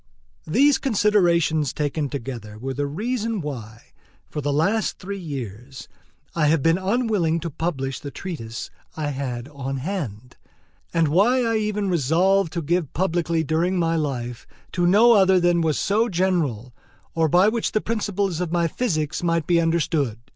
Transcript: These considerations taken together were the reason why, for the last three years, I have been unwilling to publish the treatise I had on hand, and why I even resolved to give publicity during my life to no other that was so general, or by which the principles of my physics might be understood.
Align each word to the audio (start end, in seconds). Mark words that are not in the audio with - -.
These 0.47 0.79
considerations 0.79 1.73
taken 1.73 2.09
together 2.09 2.57
were 2.57 2.73
the 2.73 2.87
reason 2.87 3.39
why, 3.39 3.91
for 4.27 4.41
the 4.41 4.51
last 4.51 4.97
three 4.97 5.19
years, 5.19 5.87
I 6.33 6.47
have 6.47 6.63
been 6.63 6.79
unwilling 6.79 7.39
to 7.41 7.51
publish 7.51 7.99
the 7.99 8.09
treatise 8.09 8.71
I 8.97 9.09
had 9.09 9.47
on 9.49 9.77
hand, 9.77 10.37
and 10.91 11.07
why 11.09 11.43
I 11.43 11.57
even 11.57 11.87
resolved 11.87 12.51
to 12.53 12.63
give 12.63 12.93
publicity 12.93 13.43
during 13.43 13.77
my 13.77 13.95
life 13.95 14.47
to 14.71 14.87
no 14.87 15.11
other 15.11 15.39
that 15.39 15.61
was 15.61 15.77
so 15.77 16.09
general, 16.09 16.73
or 17.13 17.29
by 17.29 17.47
which 17.47 17.71
the 17.73 17.79
principles 17.79 18.41
of 18.41 18.51
my 18.51 18.67
physics 18.67 19.21
might 19.21 19.45
be 19.45 19.61
understood. 19.61 20.17